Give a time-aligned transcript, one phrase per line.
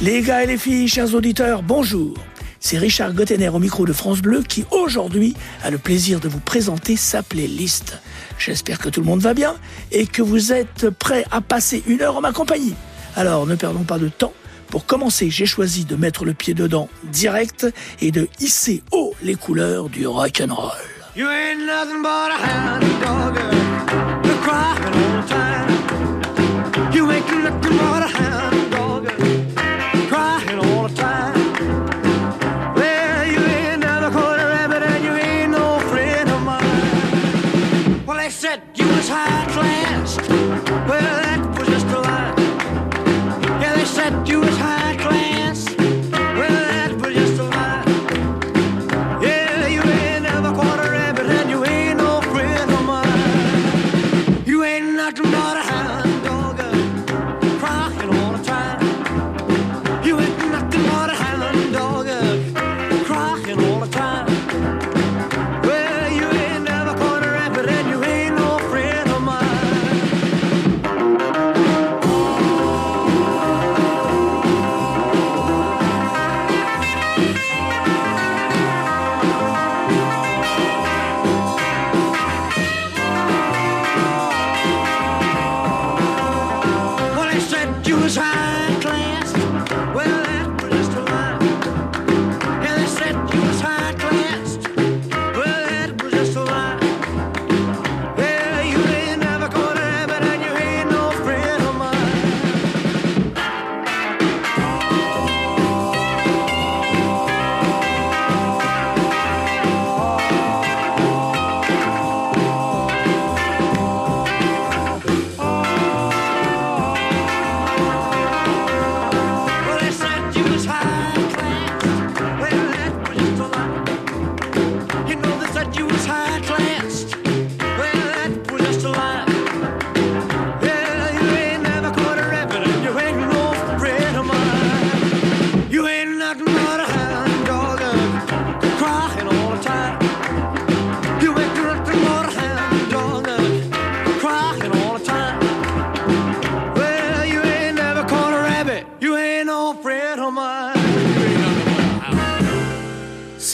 [0.00, 2.14] Les gars et les filles, chers auditeurs, bonjour.
[2.60, 5.34] C'est Richard Gottener au micro de France Bleu qui aujourd'hui
[5.64, 7.98] a le plaisir de vous présenter sa playlist.
[8.38, 9.56] J'espère que tout le monde va bien
[9.90, 12.74] et que vous êtes prêts à passer une heure en ma compagnie.
[13.16, 14.32] Alors ne perdons pas de temps.
[14.68, 17.66] Pour commencer, j'ai choisi de mettre le pied dedans direct
[18.00, 20.70] et de hisser haut les couleurs du rock'n'roll.
[21.16, 23.36] You ain't nothing but a hound dog,
[24.42, 25.66] crying all the time.
[26.94, 28.87] You ain't nothing but a hound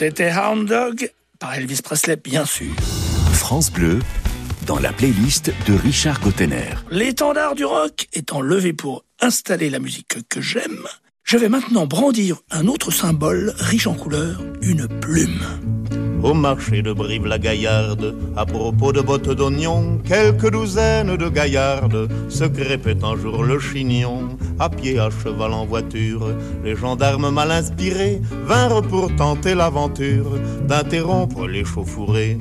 [0.07, 2.71] C'était Hound Dog par Elvis Presley, bien sûr.
[3.33, 4.01] France Bleu,
[4.67, 6.75] dans la playlist de Richard Gottener.
[6.91, 10.87] L'étendard du rock étant levé pour installer la musique que j'aime,
[11.23, 15.41] je vais maintenant brandir un autre symbole riche en couleurs, une plume.
[16.23, 23.03] Au marché de Brive-la-Gaillarde, à propos de bottes d'oignon, quelques douzaines de gaillardes se crêpaient
[23.03, 26.29] un jour le chignon, à pied, à cheval, en voiture.
[26.65, 32.39] Les gendarmes mal inspirés vinrent pour tenter l'aventure d'interrompre les chauffourées.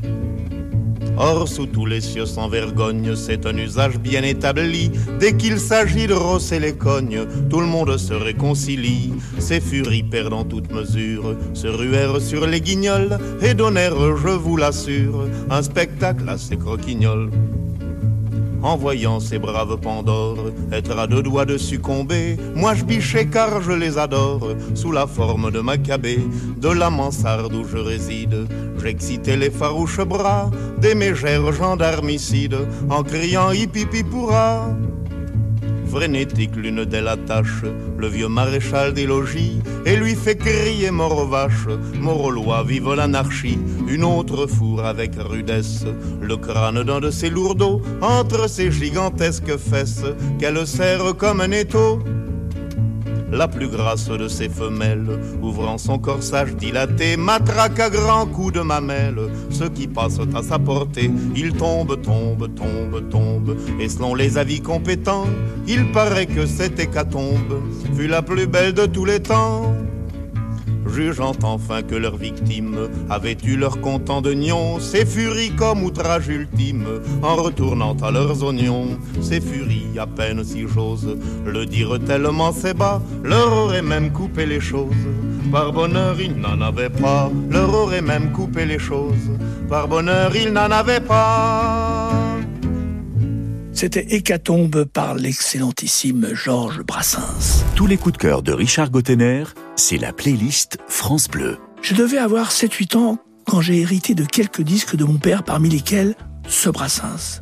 [1.18, 4.92] Or, sous tous les cieux sans vergogne, c'est un usage bien établi.
[5.20, 9.14] Dès qu'il s'agit de rosser les cognes, tout le monde se réconcilie.
[9.38, 15.28] Ces furies perdant toute mesure, se ruèrent sur les guignols et donnèrent, je vous l'assure,
[15.52, 17.30] un spectacle assez croquignol
[18.64, 22.38] en voyant ces braves Pandores être à deux doigts de succomber.
[22.56, 26.26] Moi je bichais car je les adore, sous la forme de Maccabée,
[26.58, 28.48] de la mansarde où je réside.
[28.82, 32.58] J'excitais les farouches bras des mégères gendarmicides
[32.90, 33.78] en criant hip
[34.10, 34.70] pourra
[35.94, 37.64] frénétique, l'une d'elles attache
[38.00, 41.68] le vieux maréchal des logis et lui fait crier mort aux vaches,
[42.00, 42.32] mort
[42.66, 43.60] vive l'anarchie.
[43.88, 45.86] Une autre fourre avec rudesse
[46.20, 50.06] le crâne d'un de ses lourdeaux entre ses gigantesques fesses
[50.40, 52.00] qu'elle serre comme un étau
[53.34, 58.62] la plus grasse de ses femelles, ouvrant son corsage dilaté, matraque à grands coups de
[58.62, 59.20] mamelle,
[59.50, 64.62] ceux qui passent à sa portée, il tombe, tombe, tombe, tombe, et selon les avis
[64.62, 65.26] compétents,
[65.68, 67.64] il paraît que cette hécatombe
[67.96, 69.74] fut la plus belle de tous les temps
[70.94, 76.28] jugeant enfin que leurs victimes avaient eu leur content de nion, ces furies comme outrage
[76.28, 76.86] ultime,
[77.22, 82.78] en retournant à leurs oignons, ces furies à peine si j'ose le dire tellement c'est
[82.78, 84.94] bas, leur aurait même coupé les choses,
[85.52, 89.30] Par bonheur, il n'en avait pas, leur aurait même coupé les choses.
[89.70, 92.12] Par bonheur, il n'en avait pas.
[93.72, 97.66] C'était Hécatombe par l'excellentissime Georges Brassens.
[97.76, 99.44] Tous les coups de cœur de Richard Gottener,
[99.76, 101.58] c'est la playlist France Bleu.
[101.82, 105.70] Je devais avoir 7-8 ans quand j'ai hérité de quelques disques de mon père, parmi
[105.70, 106.16] lesquels
[106.48, 107.42] ce Brassens.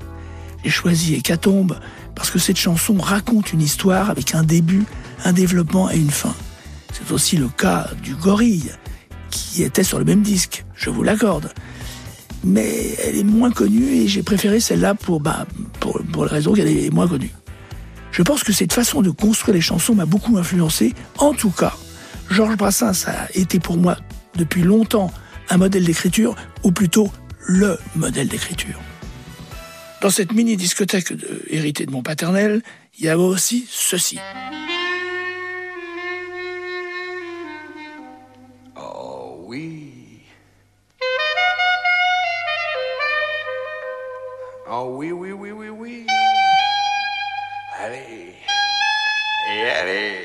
[0.63, 1.77] J'ai choisi Hécatombe
[2.15, 4.85] parce que cette chanson raconte une histoire avec un début,
[5.23, 6.35] un développement et une fin.
[6.93, 8.71] C'est aussi le cas du Gorille,
[9.29, 11.51] qui était sur le même disque, je vous l'accorde.
[12.43, 15.45] Mais elle est moins connue et j'ai préféré celle-là pour, bah,
[15.79, 17.33] pour, pour la raison qu'elle est moins connue.
[18.11, 20.93] Je pense que cette façon de construire les chansons m'a beaucoup influencé.
[21.17, 21.73] En tout cas,
[22.31, 23.97] Georges Brassens a été pour moi
[24.35, 25.11] depuis longtemps
[25.49, 27.11] un modèle d'écriture, ou plutôt
[27.45, 28.79] le modèle d'écriture.
[29.99, 31.13] Dans cette mini discothèque
[31.49, 32.61] héritée de mon paternel,
[32.97, 34.17] il y a aussi ceci.
[38.77, 39.91] Oh oui.
[44.71, 46.07] Oh oui, oui, oui, oui, oui.
[47.77, 48.35] Allez.
[49.51, 49.69] Et.
[49.69, 50.20] Allez.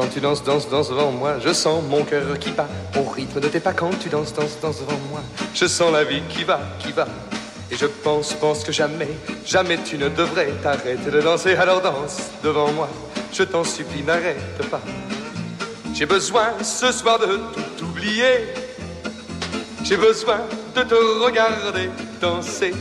[0.00, 2.66] Quand tu danses, danses, danses devant moi, je sens mon cœur qui bat
[2.96, 3.74] au rythme de tes pas.
[3.74, 5.20] Quand tu danses, danses, danses devant moi,
[5.54, 7.06] je sens la vie qui va, qui va.
[7.70, 9.10] Et je pense, pense que jamais,
[9.44, 11.54] jamais tu ne devrais t'arrêter de danser.
[11.54, 12.88] Alors danse devant moi,
[13.30, 14.80] je t'en supplie, n'arrête pas.
[15.92, 17.38] J'ai besoin ce soir de
[17.76, 18.54] tout oublier.
[19.84, 20.38] J'ai besoin
[20.76, 21.90] de te regarder
[22.22, 22.72] danser.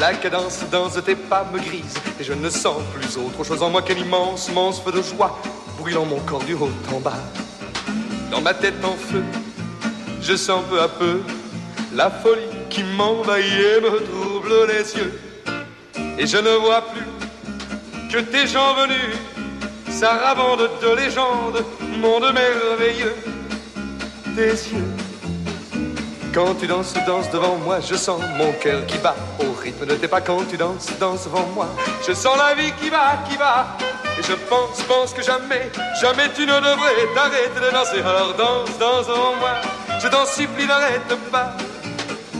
[0.00, 3.70] La cadence dans tes pas me grise et je ne sens plus autre chose en
[3.70, 5.36] moi qu'un immense, immense de joie
[5.76, 7.18] brûlant mon corps du haut en bas.
[8.30, 9.24] Dans ma tête en feu,
[10.22, 11.20] je sens peu à peu
[11.96, 15.20] la folie qui m'envahit et me trouble les yeux.
[16.16, 19.16] Et je ne vois plus que tes gens venus,
[19.90, 21.64] sarabande de légende,
[22.00, 23.16] monde merveilleux,
[24.36, 24.86] tes yeux.
[26.32, 29.16] Quand tu danses, danses devant moi, je sens mon cœur qui bat
[29.68, 30.20] rythme de tes pas.
[30.20, 31.68] Quand tu danses, danses devant moi,
[32.06, 33.76] je sens la vie qui va, qui va.
[34.18, 35.70] Et je pense, pense que jamais,
[36.00, 38.00] jamais tu ne devrais t'arrêter de danser.
[38.00, 39.54] Alors danse, danse devant moi,
[40.02, 41.52] je t'en supplie, n'arrête pas.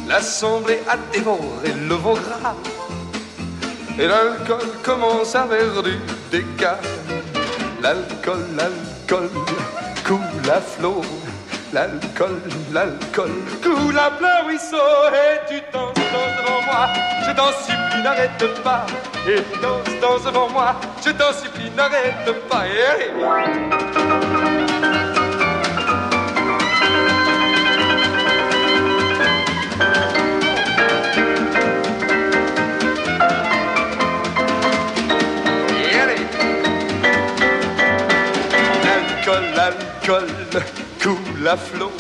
[0.09, 2.55] L'assemblée a dévoré le veau gras.
[3.99, 5.99] Et l'alcool commence à faire du
[6.31, 6.79] dégât.
[7.83, 9.31] L'alcool, l'alcool
[10.07, 11.03] coule à flot.
[11.71, 12.41] L'alcool,
[12.73, 13.31] l'alcool
[13.99, 14.77] à plein ruisseau
[15.13, 16.89] Et tu danses, danses devant moi.
[17.27, 18.87] Je t'en supplie, n'arrête pas.
[19.29, 20.77] Et tu danses, danses devant moi.
[21.05, 22.67] Je t'en supplie, n'arrête pas.
[22.67, 23.11] Et
[38.85, 40.27] L'alcool, l'alcool
[41.03, 41.93] coule à flot.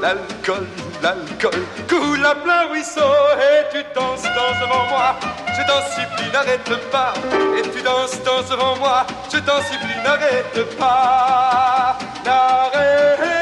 [0.00, 0.66] L'alcool,
[1.02, 3.00] l'alcool coule à plein ruisseau.
[3.36, 5.18] Et tu danses, danses devant moi.
[5.48, 7.12] Je t'en supplie, n'arrête pas.
[7.58, 9.06] Et tu danses, danses devant moi.
[9.32, 11.98] Je t'en supplie, n'arrête pas.
[12.24, 13.40] N'arrête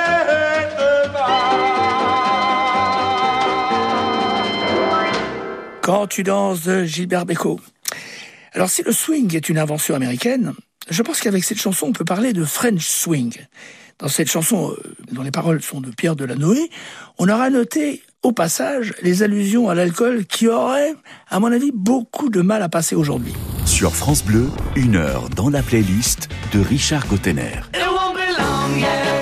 [1.13, 1.39] pas.
[5.83, 7.61] Quand tu danses de Gilbert Bécaud.
[8.53, 10.55] Alors si le swing est une invention américaine,
[10.91, 13.35] je pense qu'avec cette chanson on peut parler de French swing.
[13.99, 16.71] Dans cette chanson, euh, dont les paroles sont de Pierre Delanoë,
[17.19, 20.95] on aura noté au passage les allusions à l'alcool qui auraient,
[21.29, 23.35] à mon avis, beaucoup de mal à passer aujourd'hui.
[23.65, 27.61] Sur France Bleu, une heure dans la playlist de Richard Gottener.
[27.75, 29.18] It won't be long, yeah, yeah,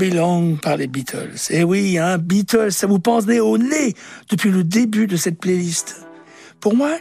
[0.00, 1.36] Won't Be Long par les Beatles.
[1.50, 3.94] Eh oui, hein, Beatles, ça vous pense au nez
[4.30, 6.06] depuis le début de cette playlist.
[6.58, 6.96] Pour moi,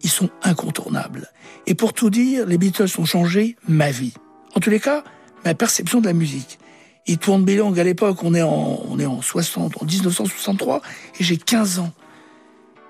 [0.00, 1.28] ils sont incontournables.
[1.66, 4.14] Et pour tout dire, les Beatles ont changé ma vie.
[4.54, 5.04] En tous les cas,
[5.44, 6.58] ma perception de la musique.
[7.06, 10.80] It Won't Be Long, à l'époque, on est en, on est en 60, en 1963,
[11.20, 11.92] et j'ai 15 ans.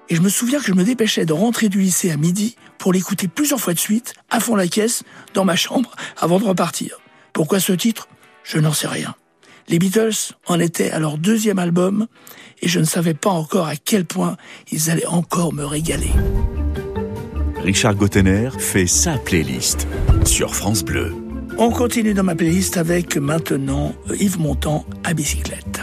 [0.08, 2.92] Et je me souviens que je me dépêchais de rentrer du lycée à midi pour
[2.92, 5.02] l'écouter plusieurs fois de suite, à fond la caisse,
[5.34, 7.00] dans ma chambre, avant de repartir.
[7.32, 8.08] Pourquoi ce titre?
[8.44, 9.14] Je n'en sais rien.
[9.68, 12.06] Les Beatles en étaient à leur deuxième album,
[12.62, 14.36] et je ne savais pas encore à quel point
[14.72, 16.12] ils allaient encore me régaler.
[17.62, 19.86] Richard Gottener fait sa playlist
[20.24, 21.14] sur France Bleu.
[21.58, 25.80] On continue dans ma playlist avec maintenant Yves Montand à bicyclette.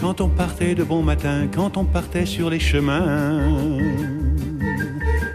[0.00, 3.78] Quand on partait de bon matin, quand on partait sur les chemins,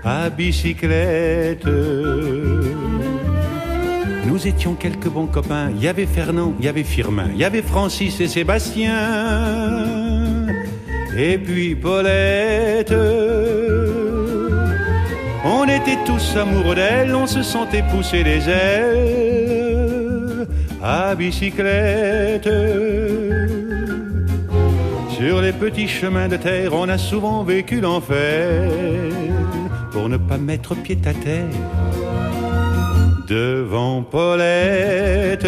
[0.04, 1.68] à bicyclette.
[4.40, 5.70] Nous étions quelques bons copains.
[5.76, 8.96] Il y avait Fernand, il y avait Firmin, il y avait Francis et Sébastien.
[11.18, 12.96] Et puis Paulette.
[15.44, 20.48] On était tous amoureux d'elle, on se sentait pousser des ailes
[20.82, 22.50] à bicyclette.
[25.10, 28.72] Sur les petits chemins de terre, on a souvent vécu l'enfer
[29.92, 31.44] pour ne pas mettre pied à terre
[33.30, 35.48] devant Paulette.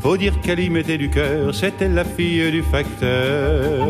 [0.00, 3.86] Faut dire qu'elle y mettait du cœur, c'était la fille du facteur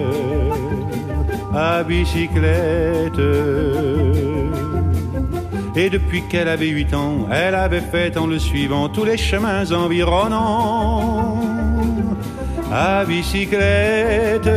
[1.55, 3.21] à bicyclette.
[5.77, 9.71] Et depuis qu'elle avait huit ans, elle avait fait en le suivant tous les chemins
[9.71, 11.41] environnants
[12.73, 14.51] à bicyclette.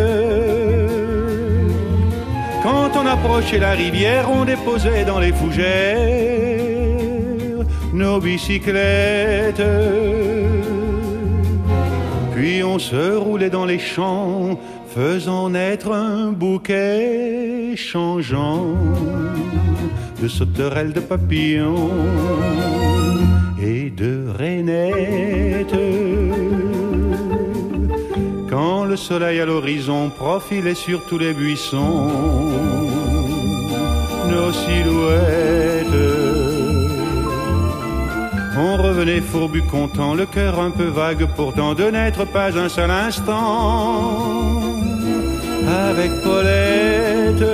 [2.63, 6.60] Quand on approchait la rivière, on déposait dans les fougères
[7.93, 9.62] nos bicyclettes.
[12.33, 18.75] Puis on se roulait dans les champs, faisant naître un bouquet changeant
[20.21, 21.91] de sauterelles, de papillons
[23.62, 25.75] et de rainettes.
[28.50, 32.10] Quand le soleil à l'horizon profilait sur tous les buissons
[34.29, 36.20] nos silhouettes.
[38.58, 42.91] On revenait fourbu content, le cœur un peu vague pourtant de n'être pas un seul
[42.91, 44.62] instant
[45.67, 47.46] avec Paulette.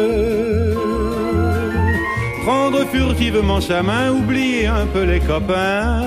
[2.43, 6.01] Prendre furtivement sa main, oublier un peu les copains,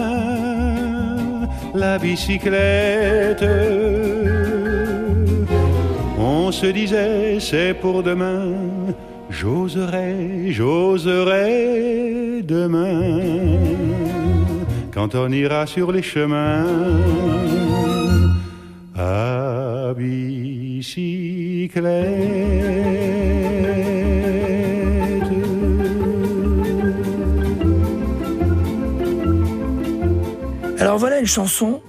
[1.75, 3.45] la bicyclette.
[6.19, 8.53] On se disait, c'est pour demain,
[9.31, 13.61] j'oserai, j'oserai demain,
[15.01, 16.67] quand on ira sur les chemins
[18.95, 21.81] à bicyclette.
[30.79, 31.81] Alors voilà une chanson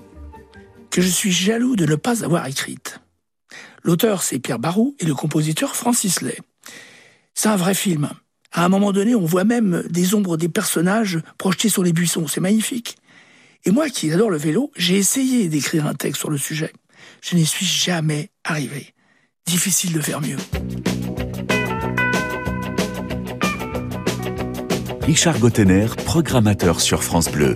[0.90, 3.02] que je suis jaloux de ne pas avoir écrite.
[3.84, 6.38] L'auteur, c'est Pierre Barou, et le compositeur, Francis Lay.
[7.34, 8.10] C'est un vrai film.
[8.54, 12.28] À un moment donné, on voit même des ombres des personnages projetés sur les buissons.
[12.28, 12.96] C'est magnifique.
[13.64, 16.74] Et moi qui adore le vélo, j'ai essayé d'écrire un texte sur le sujet.
[17.22, 18.94] Je n'y suis jamais arrivé.
[19.46, 20.38] Difficile de faire mieux.
[25.02, 27.56] Richard Gottener, programmateur sur France Bleu.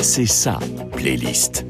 [0.00, 0.58] C'est sa
[0.96, 1.66] playlist.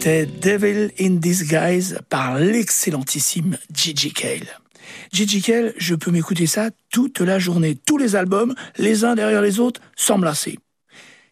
[0.00, 4.46] C'était Devil in Disguise par l'excellentissime Gigi Cale.
[5.12, 9.42] Gigi Cale, je peux m'écouter ça toute la journée, tous les albums, les uns derrière
[9.42, 10.56] les autres, sans me lasser.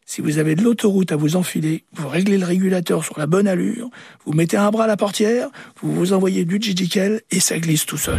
[0.05, 3.47] Si vous avez de l'autoroute à vous enfiler, vous réglez le régulateur sur la bonne
[3.47, 3.89] allure,
[4.25, 5.49] vous mettez un bras à la portière,
[5.81, 8.19] vous vous envoyez du Gigi Cale et ça glisse tout seul.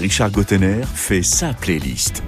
[0.00, 2.24] Richard Gottener fait sa playlist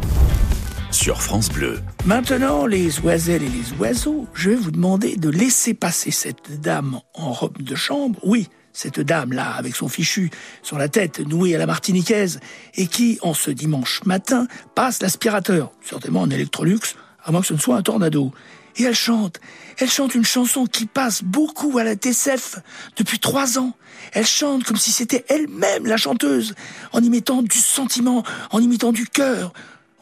[0.92, 1.80] sur France Bleu.
[2.04, 7.00] Maintenant, les oiselles et les oiseaux, je vais vous demander de laisser passer cette dame
[7.14, 8.20] en robe de chambre.
[8.22, 10.30] Oui, cette dame-là, avec son fichu
[10.62, 12.40] sur la tête nouée à la martiniquaise,
[12.74, 16.80] et qui, en ce dimanche matin, passe l'aspirateur, certainement en Electrolux,
[17.24, 18.32] à moins que ce ne soit un tornado.
[18.76, 19.40] Et elle chante.
[19.78, 22.58] Elle chante une chanson qui passe beaucoup à la TCF
[22.96, 23.74] depuis trois ans.
[24.12, 26.54] Elle chante comme si c'était elle-même la chanteuse,
[26.92, 29.52] en y mettant du sentiment, en y mettant du cœur.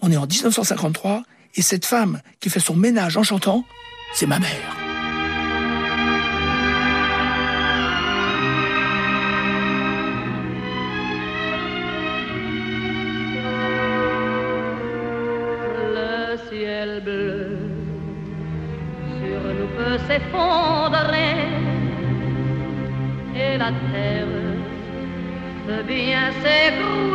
[0.02, 1.22] On est en 1953,
[1.56, 3.64] et cette femme qui fait son ménage en chantant,
[4.14, 4.48] c'est ma mère.
[15.92, 17.58] Le ciel bleu
[19.18, 21.34] sur nous peut s'effondrer
[23.34, 24.26] et la terre
[25.66, 27.09] peut bien s'écrouler.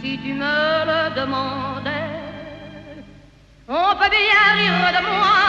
[0.00, 2.10] Si tu me le demandais.
[3.68, 5.40] On peut bien rire de moi,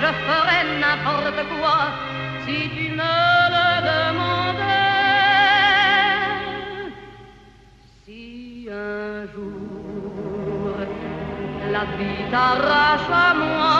[0.00, 1.78] je ferai n'importe quoi
[2.44, 3.16] si tu me
[3.54, 4.64] le demandais.
[8.04, 10.74] Si un jour
[11.70, 13.75] la vie t'arrache à moi,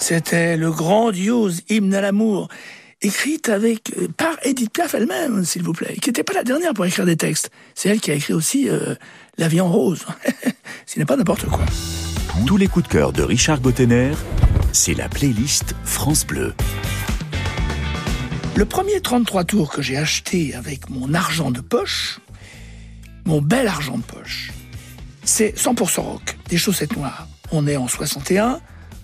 [0.00, 2.48] C'était le grandiose hymne à l'amour,
[3.02, 6.72] écrite avec euh, par Edith Piaf elle-même, s'il vous plaît, qui n'était pas la dernière
[6.72, 7.50] pour écrire des textes.
[7.74, 8.94] C'est elle qui a écrit aussi euh,
[9.36, 10.06] La vie en rose.
[10.86, 11.64] Ce n'est pas n'importe quoi.
[12.46, 14.12] Tous les coups de cœur de Richard Gottener,
[14.72, 16.54] c'est la playlist France Bleu.
[18.56, 22.20] Le premier 33 tours que j'ai acheté avec mon argent de poche,
[23.26, 24.50] mon bel argent de poche,
[25.24, 27.28] c'est 100% rock, des chaussettes noires.
[27.52, 28.60] On est en 61,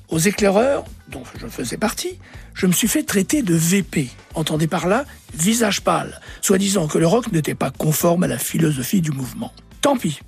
[0.09, 2.19] aux éclaireurs, dont je faisais partie,
[2.55, 4.09] je me suis fait traiter de VP.
[4.35, 9.01] Entendez par là, visage pâle, soi-disant que le rock n'était pas conforme à la philosophie
[9.01, 9.53] du mouvement.
[9.81, 10.21] Tant pis.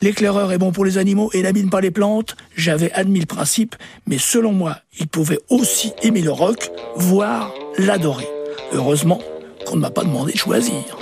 [0.00, 2.36] L'éclaireur est bon pour les animaux et n'abîme pas les plantes.
[2.56, 8.26] J'avais admis le principe, mais selon moi, il pouvait aussi aimer le rock, voire l'adorer.
[8.72, 9.20] Heureusement
[9.64, 10.98] qu'on ne m'a pas demandé de choisir.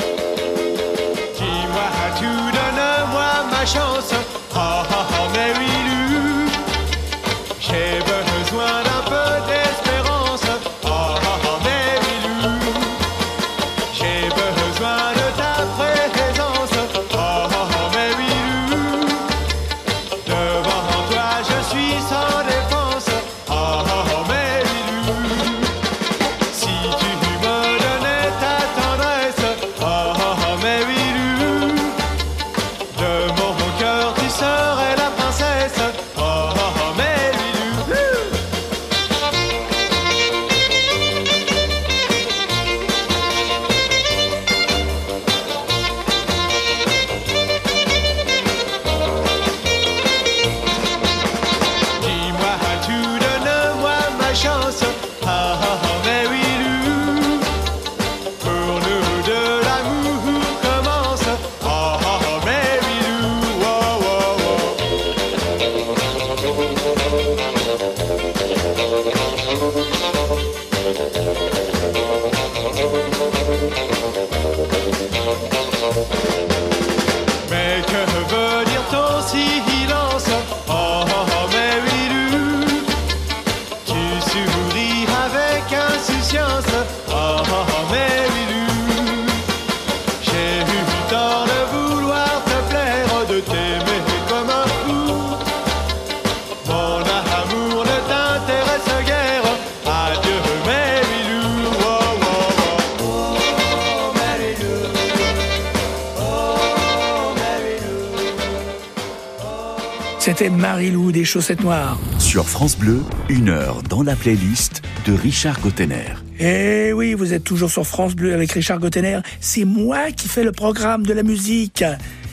[111.31, 111.97] Chaussettes noires.
[112.19, 116.17] Sur France Bleu, une heure dans la playlist de Richard Gottener.
[116.41, 119.21] Eh oui, vous êtes toujours sur France Bleu avec Richard Gottener.
[119.41, 121.85] C'est moi qui fais le programme de la musique.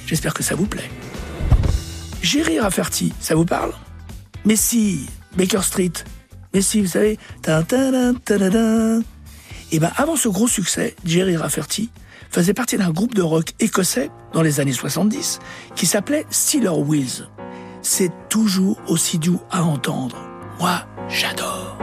[0.07, 0.89] J'espère que ça vous plaît.
[2.23, 3.71] Jerry Rafferty, ça vous parle?
[4.45, 5.05] Mais si,
[5.37, 5.93] Baker Street.
[6.55, 7.19] Mais si, vous savez.
[9.71, 11.91] Et ben avant ce gros succès, Jerry Rafferty
[12.31, 15.37] faisait partie d'un groupe de rock écossais dans les années 70
[15.75, 17.27] qui s'appelait Steeler Wheels.
[17.89, 20.17] C'est toujours aussi doux à entendre.
[20.59, 21.77] Moi, j'adore.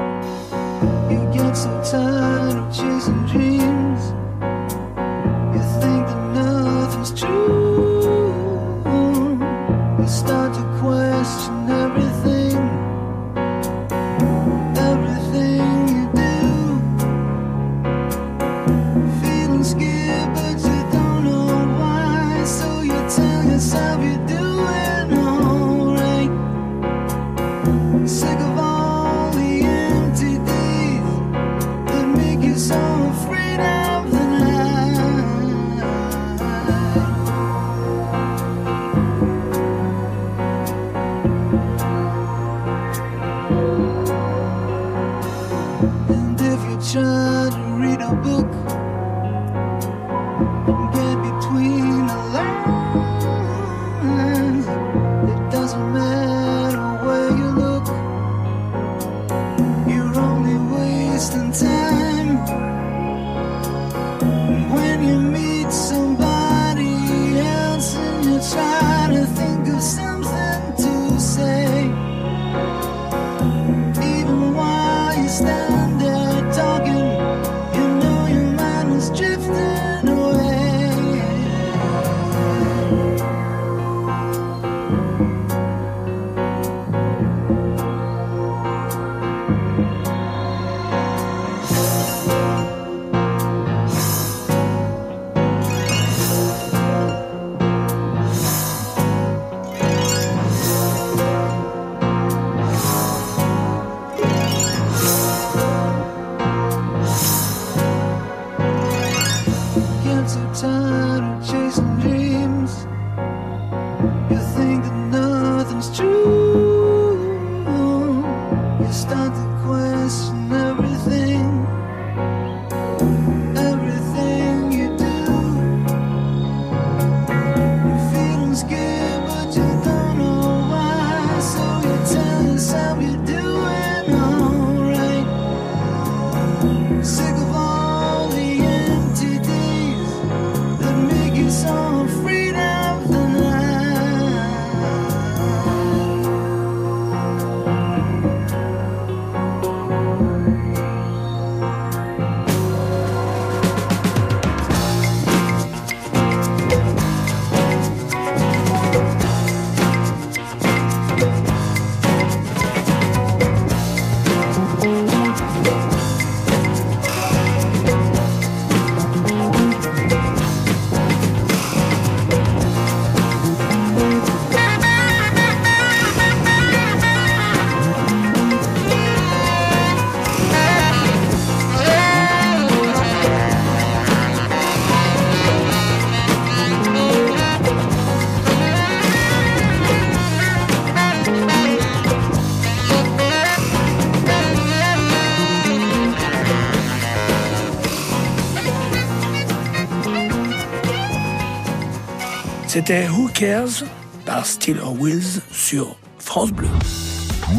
[202.75, 203.85] C'était Who Cares
[204.27, 206.67] par Steeler Wheels sur France Bleu.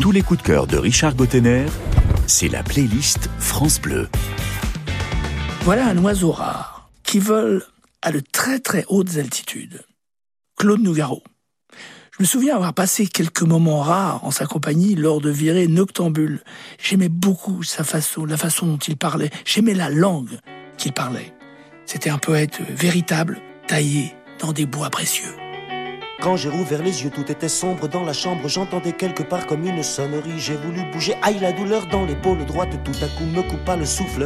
[0.02, 1.68] Tous les coups de cœur de Richard Gottener,
[2.28, 4.10] c'est la playlist France Bleu.
[5.62, 7.64] Voilà un oiseau rare qui vole
[8.02, 9.86] à de très très hautes altitudes.
[10.58, 11.24] Claude Nougaro.
[11.72, 16.44] Je me souviens avoir passé quelques moments rares en sa compagnie lors de virées noctambules.
[16.78, 19.32] J'aimais beaucoup sa façon, la façon dont il parlait.
[19.46, 20.42] J'aimais la langue
[20.78, 21.34] qu'il parlait.
[21.86, 25.36] C'était un poète véritable, taillé dans des bois précieux.
[26.22, 28.48] Quand j'ai rouvert les yeux, tout était sombre dans la chambre.
[28.48, 30.40] J'entendais quelque part comme une sonnerie.
[30.40, 32.70] J'ai voulu bouger, aïe la douleur dans l'épaule droite.
[32.84, 34.26] Tout à coup me coupa le souffle.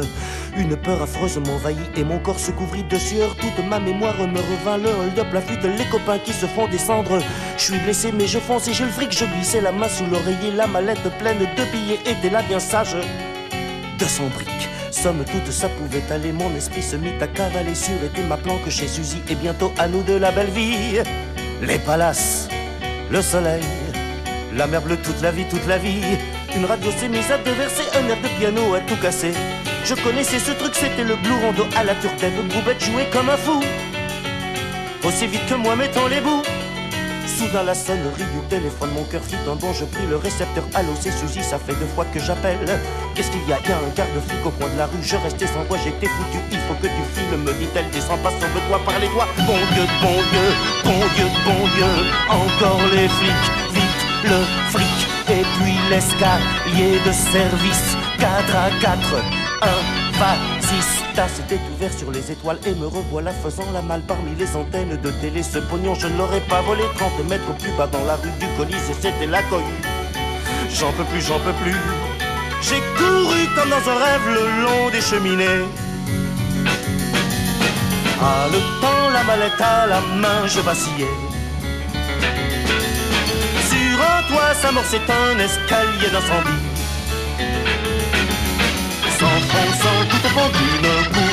[0.56, 3.36] Une peur affreuse m'envahit et mon corps se couvrit de sueur.
[3.36, 7.18] Toute ma mémoire me revint le hold-up, la fuite, les copains qui se font descendre.
[7.58, 9.12] Je suis blessé, mais je fonce et j'ai le fric.
[9.12, 12.96] Je glissais la main sous l'oreiller, la mallette pleine de billets était là bien sage.
[13.98, 14.68] 200 briques.
[14.90, 16.32] Somme toute, ça pouvait aller.
[16.32, 19.22] Mon esprit se mit à cavaler sur était ma planque chez Suzy.
[19.28, 20.98] Et bientôt à nous de la belle vie.
[21.62, 22.48] Les palaces,
[23.10, 23.62] le soleil,
[24.54, 26.02] la mer bleue toute la vie, toute la vie.
[26.56, 29.32] Une radio s'est mise à déverser un air de piano à tout casser.
[29.84, 32.48] Je connaissais ce truc, c'était le blue rondo à la turcaine.
[32.48, 33.62] Boubette jouait comme un fou.
[35.04, 36.42] Aussi vite que moi mettant les bouts.
[37.26, 40.64] Soudain la sonnerie du téléphone, mon cœur fit un je pris le récepteur.
[40.74, 42.58] Allô, c'est Suzy, ça fait deux fois que j'appelle.
[43.14, 43.58] Qu'est-ce qu'il y a?
[43.58, 46.06] Y a un garde flic au coin de la rue, je restais sans voix, j'étais
[46.06, 46.38] foutu.
[46.50, 49.28] Il faut que tu files, me dit-elle, descends pas, sauve-toi par les doigts.
[49.46, 50.46] Bon Dieu, bon Dieu,
[50.84, 51.92] bon Dieu, bon Dieu,
[52.28, 54.98] encore les flics, vite le fric.
[55.28, 59.14] Et puis l'escalier de service, 4 à 4,
[59.62, 60.99] 1, va, 6.
[61.16, 65.10] S'était ouvert sur les étoiles et me revoilà faisant la malle parmi les antennes de
[65.20, 65.42] télé.
[65.42, 68.46] Ce pognon, je ne l'aurais pas volé 30 mètres plus bas dans la rue du
[68.56, 69.62] Colisée, c'était la cohue.
[70.72, 71.76] J'en peux plus, j'en peux plus.
[72.62, 75.64] J'ai couru comme dans un rêve le long des cheminées.
[78.22, 81.14] Ah, le temps, la mallette à la main, je vacillais.
[83.68, 86.69] Sur un toit, sa mort, c'est un escalier d'incendie.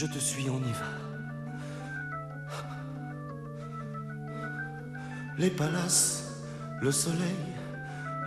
[0.00, 0.86] Je te suis, on y va.
[5.36, 6.44] Les palaces,
[6.80, 7.18] le soleil,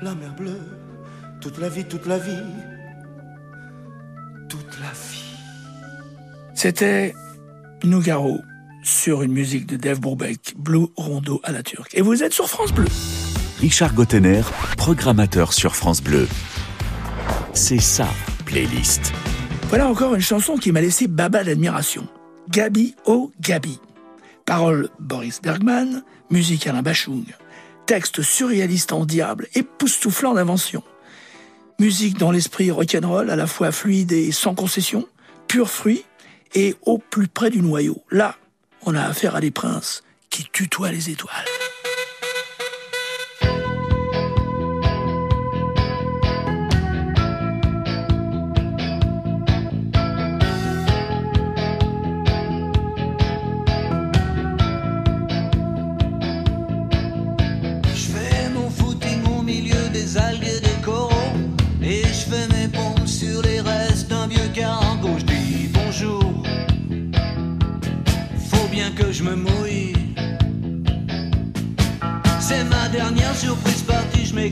[0.02, 0.60] la mer bleue,
[1.40, 2.44] toute la vie, toute la vie,
[4.50, 5.34] toute la vie.
[6.56, 7.14] C'était
[7.86, 8.42] Nougaro
[8.84, 11.96] sur une musique de Dave Bourbeck, Blue Rondo à la turque.
[11.96, 12.88] Et vous êtes sur France Bleu.
[13.62, 14.42] Richard Gottener,
[14.76, 16.28] programmateur sur France Bleu.
[17.54, 18.10] C'est ça,
[18.46, 19.14] playlist.
[19.72, 22.06] Voilà encore une chanson qui m'a laissé baba d'admiration.
[22.50, 23.80] Gabi oh Gabi.
[24.46, 27.24] Paroles Boris Bergman, musique Alain Bachung.
[27.86, 30.84] Texte surréaliste en diable, époustouflant d'invention.
[31.80, 35.08] Musique dans l'esprit rock'n'roll, à la fois fluide et sans concession,
[35.48, 36.04] pur fruit
[36.54, 38.04] et au plus près du noyau.
[38.12, 38.36] Là,
[38.86, 41.51] on a affaire à des princes qui tutoient les étoiles.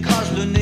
[0.01, 0.58] Partie Je m'écrase le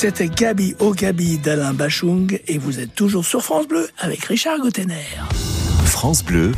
[0.00, 4.58] C'était Gabi au Gabi d'Alain Bachung et vous êtes toujours sur France Bleu avec Richard
[4.58, 5.04] Gottener.
[5.84, 6.52] France Bleu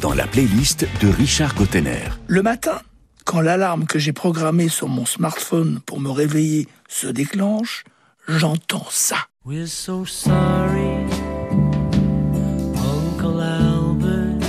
[0.00, 2.02] dans la playlist de Richard Gottener.
[2.26, 2.80] Le matin,
[3.24, 7.84] quand l'alarme que j'ai programmée sur mon smartphone pour me réveiller se déclenche,
[8.26, 9.28] j'entends ça.
[9.44, 11.06] We're so sorry,
[12.74, 14.40] Uncle Albert.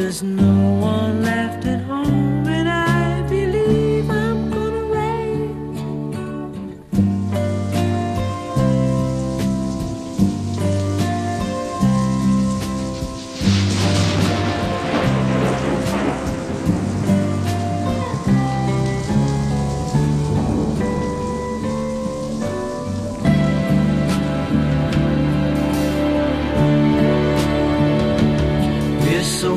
[0.00, 1.49] There's no one left.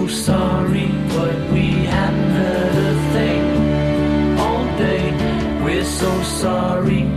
[0.03, 5.63] so sorry, but we hadn't heard a thing all day.
[5.63, 7.12] We're so sorry.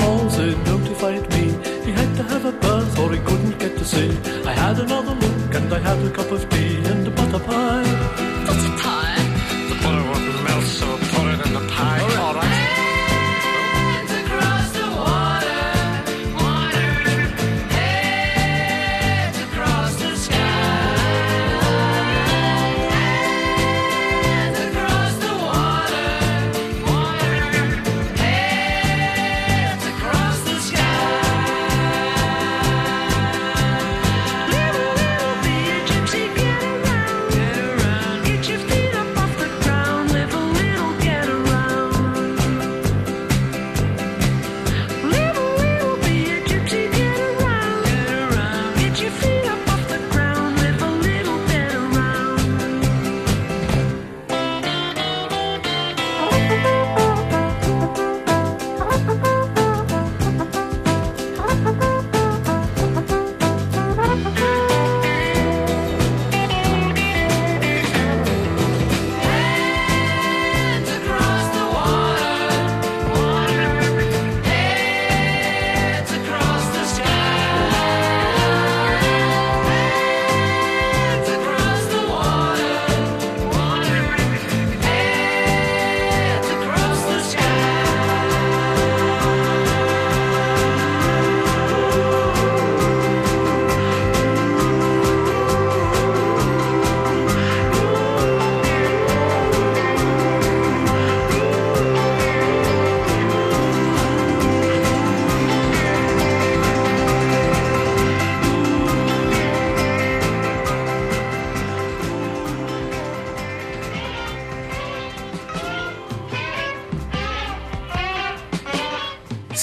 [0.00, 1.44] Halls they notified me
[1.84, 4.10] he had to have a bath or he couldn't get to see.
[4.44, 6.73] I had another look and I had a cup of tea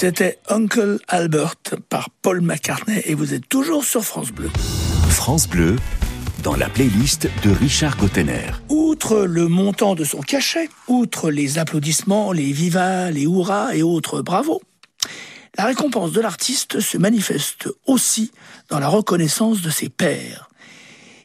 [0.02, 4.50] C'était Uncle Albert par Paul McCartney et vous êtes toujours sur France Bleu.
[5.10, 5.76] France Bleu,
[6.42, 8.50] dans la playlist de Richard Gottener.
[8.70, 14.24] Outre le montant de son cachet, outre les applaudissements, les vivas, les hurrahs et autres
[14.24, 14.64] bravos,
[15.56, 18.32] la récompense de l'artiste se manifeste aussi
[18.70, 20.50] dans la reconnaissance de ses pairs.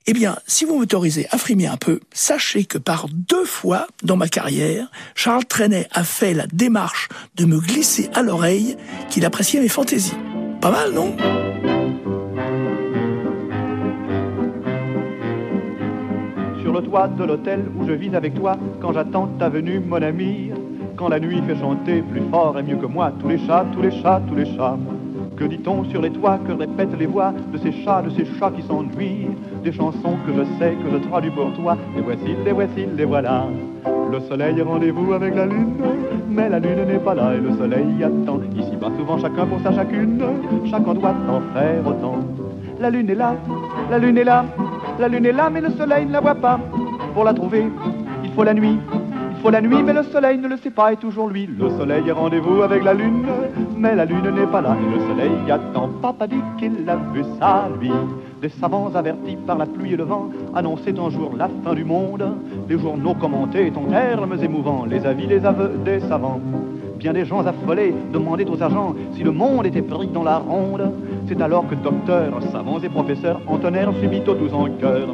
[0.08, 4.16] Eh bien, si vous m'autorisez à frimer un peu, sachez que par deux fois dans
[4.16, 8.76] ma carrière, Charles Trenet a fait la démarche de me glisser à l'oreille
[9.10, 10.14] qu'il appréciait mes fantaisies.
[10.60, 11.16] Pas mal, non?
[16.62, 20.00] Sur le toit de l'hôtel où je vis avec toi, quand j'attends ta venue, mon
[20.00, 20.52] ami,
[20.94, 23.82] quand la nuit fait chanter plus fort et mieux que moi tous les chats, tous
[23.82, 24.78] les chats, tous les chats.
[25.36, 28.50] Que dit-on sur les toits, que répètent les voix de ces chats, de ces chats
[28.50, 29.28] qui s'ennuient?
[29.62, 33.04] Des chansons que je sais, que je traduis pour toi, les voici, les voici, les
[33.04, 33.44] voilà.
[34.10, 35.74] Le soleil rendez-vous avec la lune,
[36.30, 38.40] mais la lune n'est pas là et le soleil attend.
[38.56, 40.22] Ici bas souvent chacun pour sa chacune,
[40.70, 42.18] chacun doit en faire autant.
[42.80, 43.34] La lune est là,
[43.90, 44.44] la lune est là,
[44.98, 46.58] la lune est là, mais le soleil ne la voit pas.
[47.12, 47.66] Pour la trouver,
[48.24, 48.78] il faut la nuit.
[49.46, 51.46] Faut la nuit, mais le soleil ne le sait pas, et toujours lui.
[51.46, 53.24] Le soleil est rendez-vous avec la lune,
[53.76, 55.88] mais la lune n'est pas là, et le soleil attend.
[56.02, 57.92] Papa dit qu'il a vu ça, lui.
[58.42, 61.84] Des savants avertis par la pluie et le vent annonçaient un jour la fin du
[61.84, 62.24] monde.
[62.68, 66.40] Les journaux commentaient en termes émouvants les avis, les aveux des savants.
[66.98, 70.90] Bien des gens affolés demandaient aux agents si le monde était pris dans la ronde.
[71.28, 75.06] C'est alors que docteurs, savants et professeurs entonnèrent subito tous en chœur.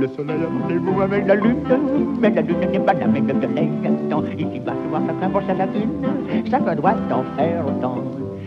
[0.00, 1.62] Le soleil a rendez-vous avec la lune,
[2.20, 4.24] mais la lune n'est pas là, mais le soleil attend.
[4.36, 5.90] Ici bas, voir chacun pour sa lagune,
[6.50, 7.98] chacun doit en faire autant.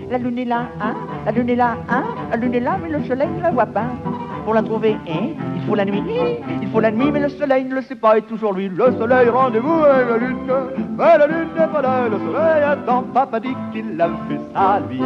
[0.09, 0.93] La lune est là, hein?
[1.25, 2.03] La lune est là, hein?
[2.29, 3.85] La lune est là, mais le soleil ne la voit pas.
[4.43, 5.29] Pour la trouver, hein?
[5.55, 6.03] Il faut la nuit,
[6.61, 8.69] il faut la nuit, mais le soleil ne le sait pas, et toujours lui.
[8.69, 10.37] Le soleil, rendez-vous avec la lune,
[10.97, 13.03] mais la lune n'est pas là, le soleil attend.
[13.13, 15.01] Papa dit qu'il a fait ça, lui.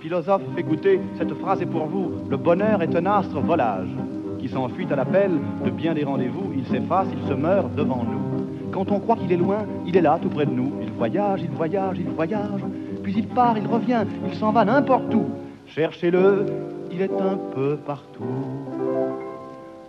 [0.00, 2.10] Philosophe, écoutez, cette phrase est pour vous.
[2.28, 3.94] Le bonheur est un astre volage
[4.42, 5.30] qui s'enfuit à l'appel
[5.64, 6.52] de bien des rendez-vous.
[6.56, 8.70] Il s'efface, il se meurt devant nous.
[8.72, 10.72] Quand on croit qu'il est loin, il est là, tout près de nous.
[10.82, 12.60] Il voyage, il voyage, il voyage.
[13.02, 15.26] Puis il part, il revient, il s'en va n'importe où.
[15.66, 16.46] Cherchez-le,
[16.90, 18.24] il est un peu partout.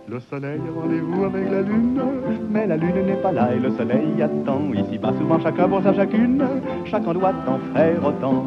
[0.06, 2.00] Le soleil a rendez-vous avec la lune,
[2.50, 4.60] mais la lune n'est pas là et le soleil attend.
[4.74, 6.44] Ici bas souvent chacun pour sa chacune,
[6.84, 8.44] chacun doit en faire autant.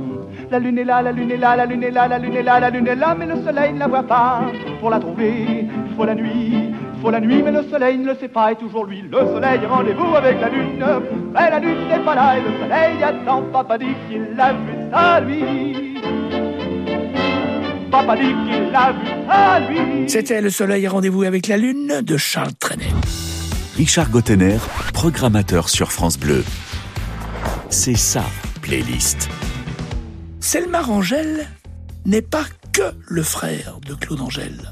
[0.49, 2.41] La lune est là, la lune est là, la lune est là, la lune est
[2.43, 4.41] là, la lune est là, mais le soleil ne la voit pas.
[4.79, 8.07] Pour la trouver, il faut la nuit, il faut la nuit, mais le soleil ne
[8.07, 9.01] le sait pas et toujours lui.
[9.01, 10.85] Le soleil a rendez-vous avec la lune,
[11.33, 13.43] mais la lune n'est pas là et le soleil attend.
[13.51, 15.97] Papa dit qu'il l'a vu ça lui.
[17.91, 20.09] Papa dit qu'il l'a vu ça lui.
[20.09, 22.93] C'était Le Soleil Rendez-vous avec la Lune de Charles Trenet.
[23.75, 24.57] Richard Gottener,
[24.93, 26.43] programmateur sur France Bleu.
[27.69, 28.23] C'est sa
[28.61, 29.29] playlist.
[30.49, 31.45] Selma Rangel
[32.05, 34.71] n'est pas que le frère de Claude Angèle,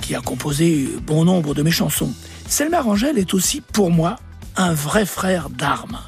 [0.00, 2.14] qui a composé bon nombre de mes chansons.
[2.48, 4.16] Selma Rangel est aussi, pour moi,
[4.56, 6.00] un vrai frère d'armes.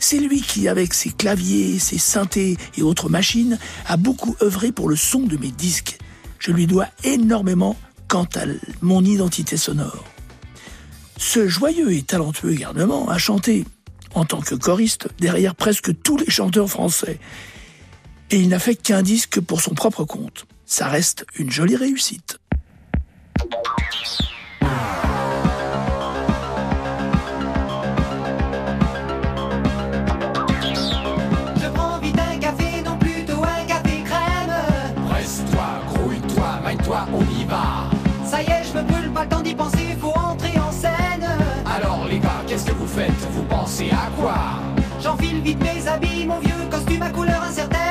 [0.00, 4.88] C'est lui qui, avec ses claviers, ses synthés et autres machines, a beaucoup œuvré pour
[4.88, 5.96] le son de mes disques.
[6.40, 7.76] Je lui dois énormément
[8.08, 8.40] quant à
[8.82, 10.04] mon identité sonore.
[11.16, 13.64] Ce joyeux et talentueux garnement a chanté
[14.14, 17.20] en tant que choriste derrière presque tous les chanteurs français.
[18.32, 20.46] Et il n'a fait qu'un disque pour son propre compte.
[20.64, 22.38] Ça reste une jolie réussite.
[31.56, 34.54] Je prends vite un café, non plutôt un café crème.
[35.08, 37.90] Presse-toi, grouille-toi, maille-toi, on y va.
[38.24, 41.26] Ça y est, je me brûle pas le temps d'y penser, faut entrer en scène.
[41.66, 43.10] Alors les gars, qu'est-ce que vous faites?
[43.32, 44.36] Vous pensez à quoi?
[45.02, 47.89] J'enfile vite mes habits, mon vieux costume à couleur incertaine.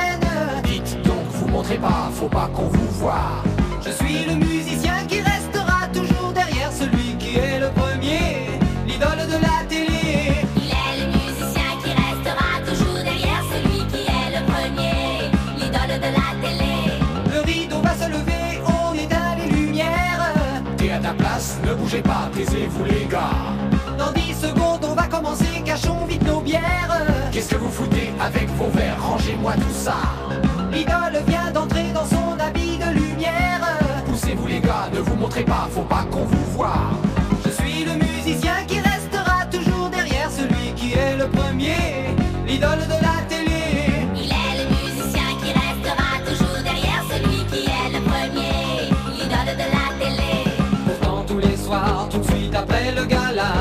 [1.60, 3.44] Montrez pas, faut pas qu'on vous voie.
[3.86, 8.48] Je suis le musicien qui restera toujours derrière celui qui est le premier,
[8.88, 10.38] l'idole de la télé.
[10.56, 16.12] Il est le musicien qui restera toujours derrière celui qui est le premier, l'idole de
[16.20, 16.76] la télé.
[17.30, 20.34] Le rideau va se lever, on éteint les lumières.
[20.78, 23.36] T'es à ta place, ne bougez pas, taisez-vous les gars.
[23.98, 27.06] Dans 10 secondes, on va commencer, cachons vite nos bières.
[27.34, 29.04] Qu'est-ce que vous foutez avec vos verres?
[29.04, 29.98] Rangez-moi tout ça.
[30.72, 33.62] L'idole vient d'entrer dans son habit de lumière.
[34.06, 36.92] Poussez-vous les gars, ne vous montrez pas, faut pas qu'on vous voie.
[37.46, 42.16] Je suis le musicien qui restera toujours derrière celui qui est le premier,
[42.48, 43.64] l'idole de la télé.
[44.16, 49.68] Il est le musicien qui restera toujours derrière celui qui est le premier, l'idole de
[49.76, 50.32] la télé.
[50.86, 53.54] Pourtant tous les soirs, tout de suite après le gala,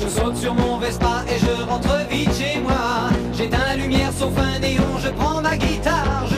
[0.00, 3.10] je saute sur mon Vespa et je rentre vite chez moi.
[3.34, 6.37] J'éteins lumière sauf un néon, je prends ma guitare, je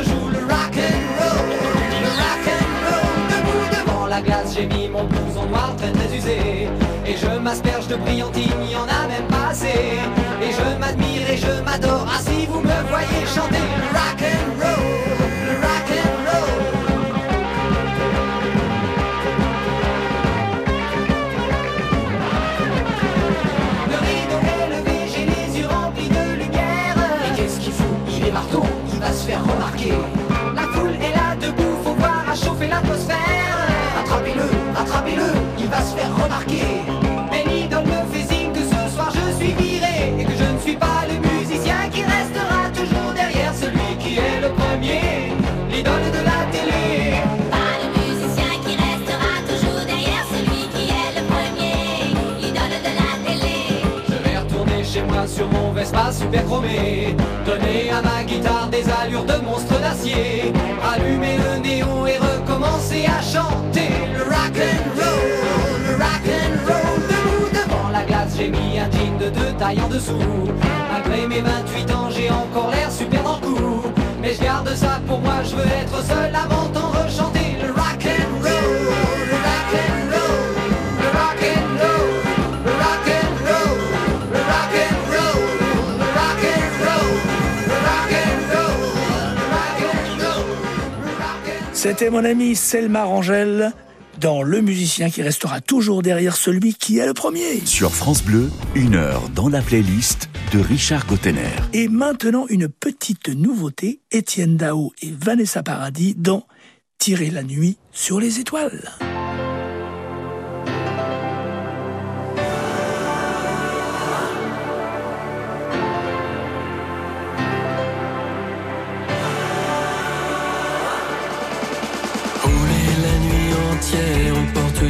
[4.54, 6.68] j'ai mis mon blouson noir très très usé
[7.06, 9.98] et je m'asperge de brillantine, il y en a même pas assez.
[10.42, 12.06] Et je m'admire et je m'adore.
[12.08, 14.84] Ah si vous me voyez chanter le rock and roll,
[15.46, 15.88] le rock.
[23.88, 26.96] Le rideau est levé, j'ai les yeux remplis de lumière.
[27.26, 29.92] Et qu'est-ce qu'il fout Il est marteau, il va se faire remarquer.
[30.54, 33.39] La foule est là debout, faut voir à chauffer l'atmosphère.
[34.90, 35.22] Rattrapez-le,
[35.58, 36.82] il va se faire remarquer.
[37.30, 40.58] Mais l'idole me fait signe que ce soir je suis viré et que je ne
[40.58, 45.32] suis pas le musicien qui restera toujours derrière celui qui est le premier,
[45.70, 47.22] l'idole de la télé.
[47.50, 51.78] Pas le musicien qui restera toujours derrière celui qui est le premier,
[52.40, 53.56] l'idole de la télé.
[54.08, 57.14] Je vais retourner chez moi sur mon Vespa super chromé
[57.46, 60.52] Donner à ma guitare des allures de monstre d'acier
[60.92, 62.09] Allumer le néon et
[62.50, 67.50] recommencer à chanter Le rock and roll, le rock and roll.
[67.52, 70.14] Devant la glace j'ai mis un jean de deux tailles en dessous.
[70.92, 73.82] Malgré mes 28 ans j'ai encore l'air super dans le coup.
[74.20, 77.39] Mais je garde ça pour moi, je veux être seul à m'entendre chanter
[91.82, 93.72] C'était mon ami Selma Rangel
[94.20, 97.64] dans Le musicien qui restera toujours derrière celui qui est le premier.
[97.64, 101.48] Sur France Bleu, une heure dans la playlist de Richard Gottener.
[101.72, 106.46] Et maintenant, une petite nouveauté, Étienne Dao et Vanessa Paradis dans
[106.98, 108.90] Tirer la nuit sur les étoiles.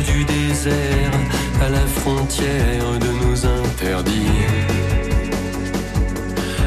[0.03, 1.13] Du désert,
[1.61, 4.47] à la frontière de nos interdits.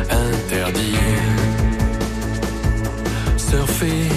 [0.09, 0.97] Interdits.
[3.37, 4.12] Surfer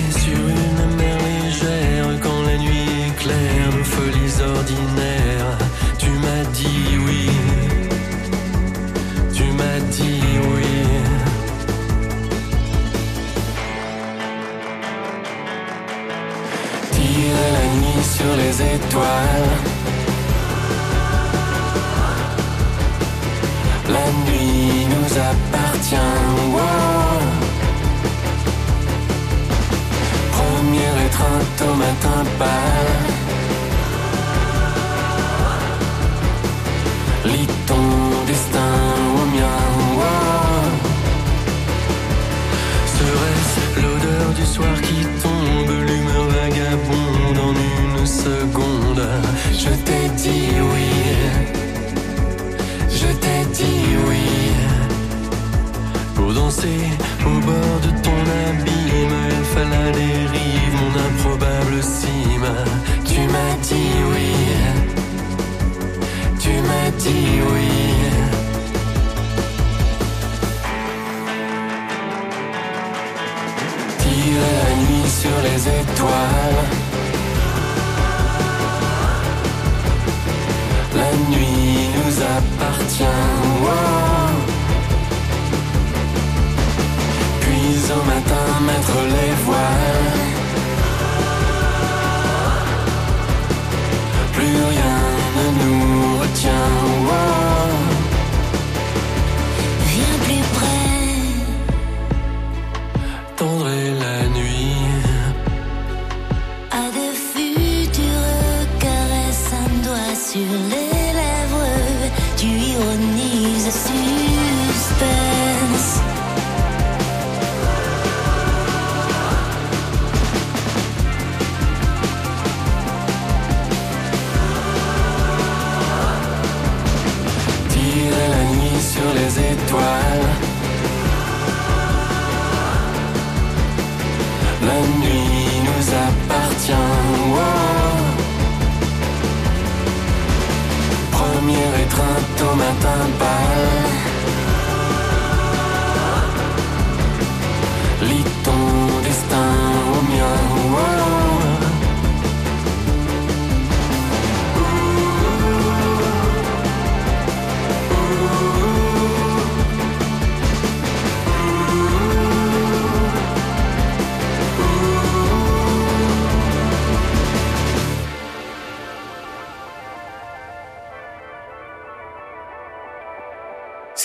[18.59, 19.50] les étoiles.
[23.88, 25.96] La nuit nous appartient.
[26.52, 27.20] wow.
[30.32, 33.15] Première étreinte au matin pâle.
[49.52, 50.88] je t'ai dit oui,
[52.90, 54.26] je t'ai dit oui.
[56.14, 56.80] Pour danser
[57.24, 60.80] au bord de ton abîme, elle fait la dérive,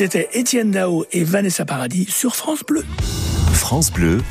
[0.01, 2.83] C'était Étienne Dao et Vanessa Paradis sur France Bleu.
[3.53, 4.23] France Bleu,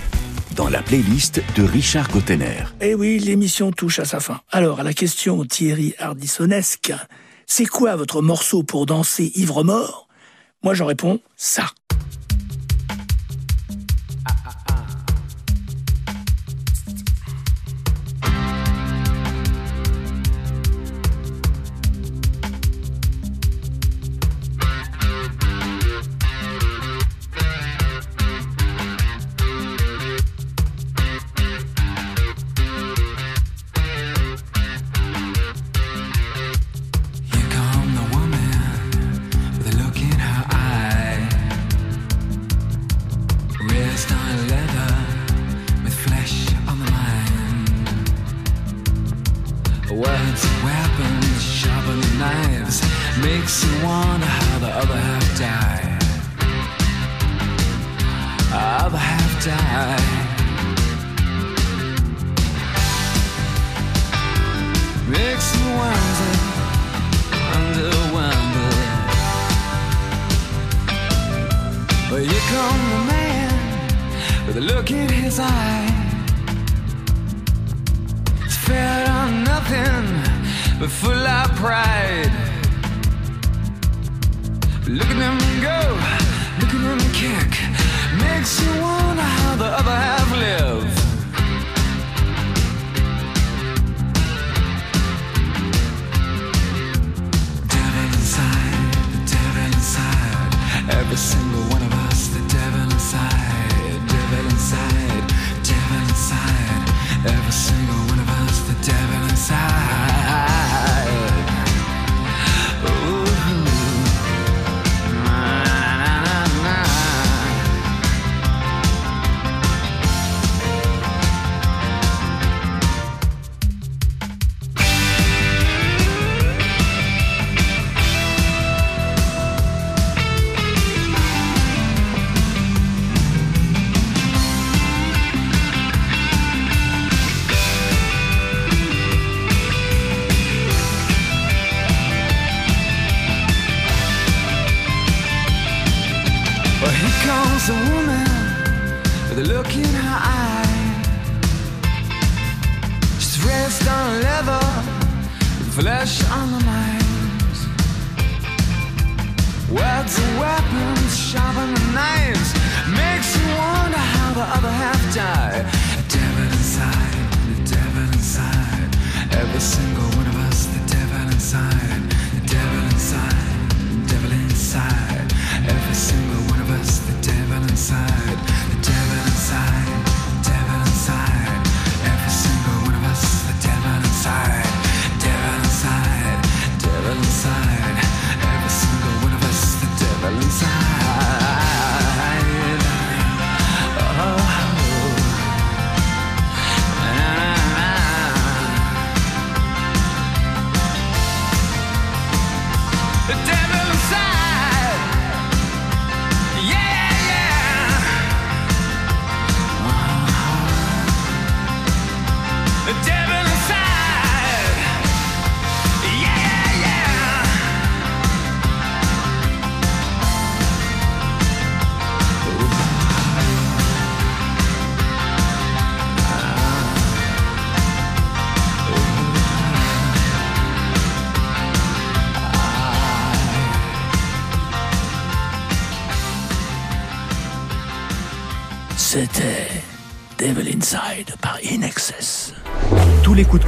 [0.57, 2.64] dans la playlist de Richard Gottener.
[2.81, 4.41] Eh oui, l'émission touche à sa fin.
[4.51, 6.93] Alors, à la question Thierry Hardissonesque,
[7.47, 10.09] c'est quoi votre morceau pour danser ivre-mort?
[10.64, 11.66] Moi, j'en réponds ça.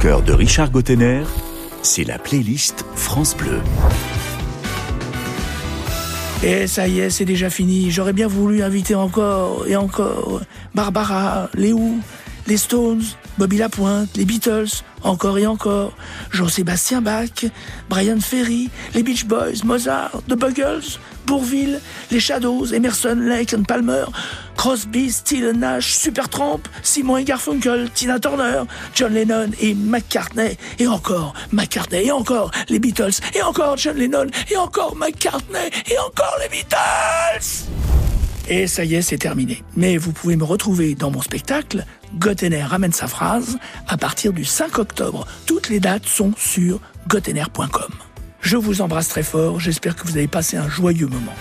[0.03, 1.23] De Richard Gottener,
[1.81, 3.61] c'est la playlist France Bleu.
[6.43, 7.89] Et ça y est, c'est déjà fini.
[7.89, 10.41] J'aurais bien voulu inviter encore et encore
[10.75, 11.79] Barbara, Léo,
[12.47, 13.01] les Stones,
[13.37, 15.93] Bobby Lapointe, les Beatles, encore et encore,
[16.31, 17.45] Jean-Sébastien Bach,
[17.89, 21.79] Brian Ferry, les Beach Boys, Mozart, The Buggles, Bourville,
[22.11, 24.03] les Shadows, Emerson, Lake and Palmer,
[24.57, 28.63] Crosby, Steele Nash, Supertramp, Simon et Garfunkel, Tina Turner,
[28.95, 34.27] John Lennon et McCartney, et encore McCartney, et encore les Beatles, et encore John Lennon,
[34.49, 37.69] et encore McCartney, et encore les Beatles
[38.49, 39.63] et ça y est, c'est terminé.
[39.75, 41.85] Mais vous pouvez me retrouver dans mon spectacle
[42.15, 45.25] Gottener ramène sa phrase à partir du 5 octobre.
[45.45, 47.91] Toutes les dates sont sur gottener.com.
[48.41, 51.33] Je vous embrasse très fort, j'espère que vous avez passé un joyeux moment.